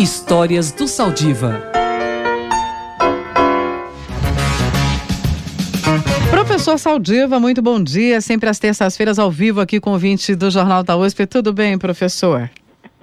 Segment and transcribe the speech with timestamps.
[0.00, 1.60] Histórias do Saldiva.
[6.30, 8.18] Professor Saldiva, muito bom dia.
[8.22, 11.26] Sempre às terças-feiras ao vivo aqui com o 20 do Jornal da USP.
[11.26, 12.50] Tudo bem, professor?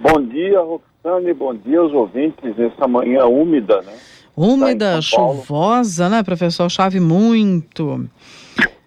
[0.00, 1.32] Bom dia, Roxane.
[1.34, 3.92] Bom dia aos ouvintes nessa manhã úmida, né?
[4.36, 6.68] Úmida, tá chuvosa, né, professor?
[6.68, 8.08] Chove muito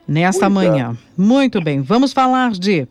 [0.05, 0.49] nesta é.
[0.49, 0.97] manhã.
[1.17, 1.79] Muito bem.
[1.79, 2.89] Vamos falar de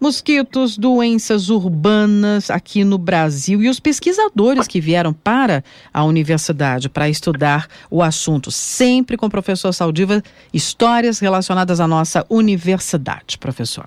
[0.00, 7.08] mosquitos, doenças urbanas aqui no Brasil e os pesquisadores que vieram para a universidade para
[7.08, 10.22] estudar o assunto, sempre com o professor Saldiva,
[10.52, 13.86] histórias relacionadas à nossa universidade, professor.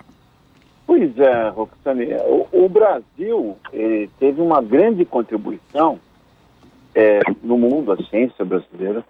[0.85, 3.57] Pois é, Roxane, o, o Brasil
[4.19, 5.99] teve uma grande contribuição
[6.93, 9.03] eh, no mundo, a ciência brasileira,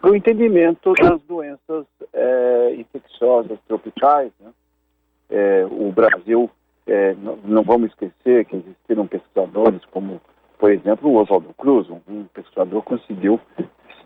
[0.00, 4.50] para o entendimento das doenças eh, infecciosas tropicais, né?
[5.30, 6.50] É, o Brasil,
[6.86, 10.20] é, não, não, vamos esquecer que existiram pesquisadores como,
[10.58, 13.40] por exemplo, o Oswaldo Cruz, um, pesquisador conseguiu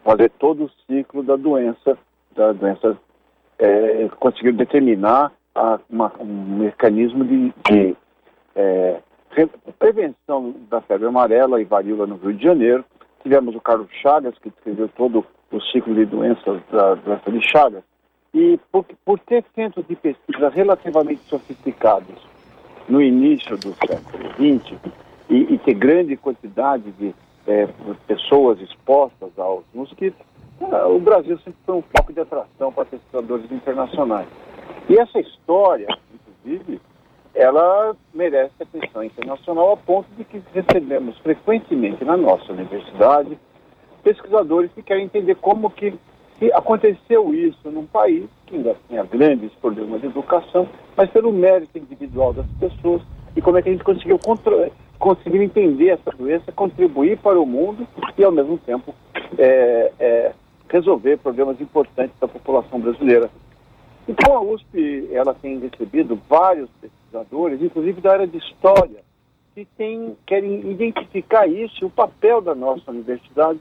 [0.04, 1.96] fazer todo o ciclo da doença,
[2.36, 2.96] da doença,
[3.58, 7.96] é, conseguiu determinar a, uma, um mecanismo de, de
[8.54, 9.00] é,
[9.78, 12.84] prevenção da febre amarela e varíola no Rio de Janeiro.
[13.22, 17.82] Tivemos o Carlos Chagas, que descreveu todo o ciclo de doenças da doença de Chagas.
[18.34, 22.16] E por, por ter centros de pesquisa relativamente sofisticados
[22.88, 24.76] no início do século XX
[25.30, 27.14] e, e ter grande quantidade de
[27.46, 27.68] é,
[28.06, 30.20] pessoas expostas aos mosquitos,
[30.60, 34.28] é, o Brasil sempre foi um foco de atração para pesquisadores internacionais.
[34.88, 36.80] E essa história, inclusive,
[37.34, 43.38] ela merece atenção internacional a ponto de que recebemos frequentemente na nossa universidade
[44.02, 45.94] pesquisadores que querem entender como que
[46.38, 51.78] que aconteceu isso num país que ainda tinha grandes problemas de educação, mas pelo mérito
[51.78, 53.02] individual das pessoas
[53.36, 54.18] e como é que a gente conseguiu
[54.98, 58.94] conseguir entender essa doença, contribuir para o mundo e ao mesmo tempo
[59.38, 60.32] é, é,
[60.68, 63.30] resolver problemas importantes da população brasileira.
[64.08, 69.02] Então a USP ela tem recebido vários pesquisadores, inclusive da área de história,
[69.54, 73.58] que tem, querem identificar isso, e o papel da nossa universidade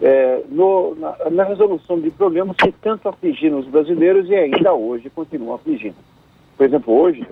[0.00, 5.10] é, no, na, na, resolução de problemas que tanto afligiram os brasileiros e ainda hoje
[5.10, 5.96] continuam afligindo.
[6.56, 7.26] Por exemplo, hoje,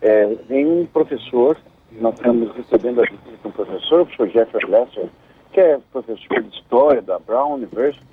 [0.00, 1.56] é, vem um professor,
[1.92, 5.08] nós estamos recebendo a visita de um professor, o professor Jeffrey Lesser,
[5.52, 8.04] que é professor de História da Brown University,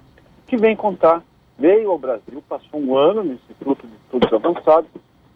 [0.47, 1.21] que vem contar,
[1.57, 4.89] veio ao Brasil, passou um ano no Instituto de Estudos Avançados,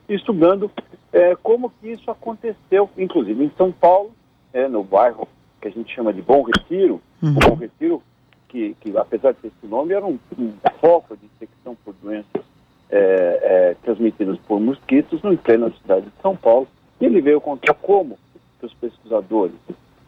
[0.07, 0.71] estudando
[1.11, 4.11] é, como que isso aconteceu, inclusive em São Paulo,
[4.53, 5.27] é, no bairro
[5.61, 7.31] que a gente chama de Bom Retiro, uhum.
[7.31, 8.03] o Bom Retiro,
[8.47, 12.43] que, que apesar de ter esse nome, era um, um foco de infecção por doenças
[12.89, 16.67] é, é, transmitidas por mosquitos no plena cidade de São Paulo.
[16.99, 18.17] E ele veio contar como
[18.61, 19.55] os pesquisadores,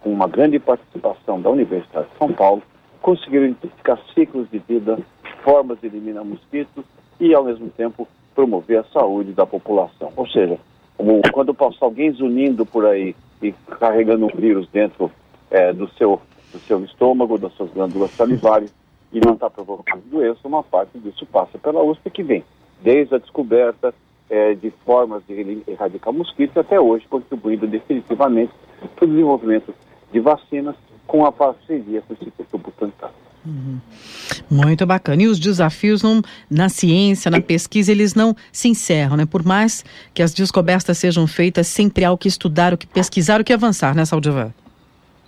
[0.01, 2.63] com uma grande participação da Universidade de São Paulo,
[3.01, 4.97] conseguiram identificar ciclos de vida,
[5.43, 6.83] formas de eliminar mosquitos
[7.19, 10.11] e, ao mesmo tempo, promover a saúde da população.
[10.15, 10.57] Ou seja,
[11.31, 15.11] quando passa alguém zunindo por aí e carregando um vírus dentro
[15.51, 16.21] é, do, seu,
[16.51, 18.73] do seu estômago, das suas glândulas salivares
[19.11, 22.43] e não está provocando doença, uma parte disso passa pela USP que vem
[22.81, 23.93] desde a descoberta
[24.29, 28.53] é, de formas de erradicar mosquitos até hoje, contribuindo definitivamente
[28.95, 29.73] para o desenvolvimento
[30.11, 30.75] de vacinas
[31.07, 33.09] com a parceria com o Instituto Butantan.
[33.45, 33.79] Uhum.
[34.49, 35.23] Muito bacana.
[35.23, 39.25] E os desafios não, na ciência, na pesquisa, eles não se encerram, né?
[39.25, 39.83] Por mais
[40.13, 43.53] que as descobertas sejam feitas, sempre há o que estudar, o que pesquisar, o que
[43.53, 44.53] avançar, né, Saldivan?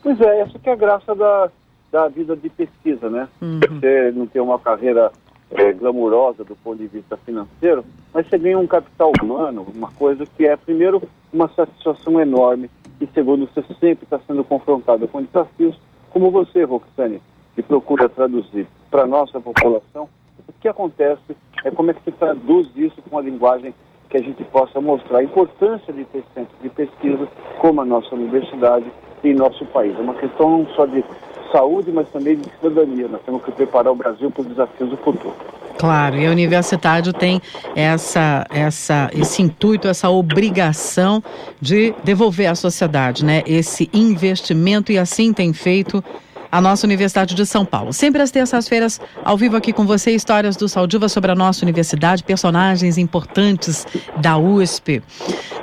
[0.02, 1.50] Pois é, essa que é a graça da,
[1.92, 3.28] da vida de pesquisa, né?
[3.42, 3.60] Uhum.
[3.60, 5.12] Você não tem uma carreira
[5.52, 10.26] é, glamurosa do ponto de vista financeiro, mas você ganha um capital humano, uma coisa
[10.26, 11.02] que é, primeiro,
[11.32, 12.70] uma satisfação enorme,
[13.00, 15.78] e segundo, você sempre está sendo confrontado com desafios,
[16.10, 17.22] como você, Roxane,
[17.56, 20.08] que procura traduzir para a nossa população
[20.48, 23.74] o que acontece, é como é que se traduz isso com a linguagem
[24.10, 27.28] que a gente possa mostrar a importância de ter centros de pesquisa
[27.60, 28.86] como a nossa universidade
[29.24, 29.96] em nosso país.
[29.98, 31.04] É uma questão não só de
[31.52, 33.08] saúde, mas também de cidadania.
[33.08, 35.36] Nós temos que preparar o Brasil para os desafios do futuro.
[35.78, 37.42] Claro, e a universidade tem
[37.76, 41.24] essa, essa, esse intuito, essa obrigação
[41.60, 43.42] de devolver à sociedade, né?
[43.48, 46.04] Esse investimento e assim tem feito
[46.52, 47.94] a nossa Universidade de São Paulo.
[47.94, 52.24] Sempre às terças-feiras, ao vivo aqui com você, histórias do Saldiva sobre a nossa universidade,
[52.24, 53.88] personagens importantes
[54.18, 55.02] da USP.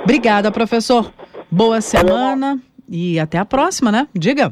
[0.03, 1.13] Obrigada, professor.
[1.51, 2.59] Boa semana.
[2.89, 4.07] E até a próxima, né?
[4.13, 4.51] Diga.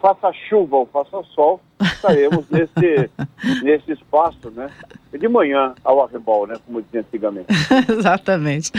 [0.00, 3.08] Faça chuva ou faça sol, estaremos nesse,
[3.62, 4.68] nesse espaço, né?
[5.12, 6.56] De manhã ao arrebol, né?
[6.66, 7.46] Como dizia antigamente.
[7.88, 8.72] Exatamente.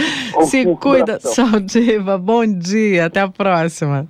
[0.43, 2.17] Se cuida, Saldiva.
[2.17, 4.05] Bom dia, até a próxima.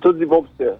[0.00, 0.76] Tudo de bom para você.